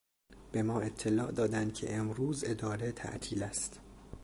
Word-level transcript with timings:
به 0.51 0.63
ما 0.63 0.79
اطلاع 0.79 1.31
دادند 1.31 1.73
که 1.73 1.95
امروز 1.95 2.43
اداره 2.47 2.91
تعطیل 2.91 3.43
است. 3.43 3.79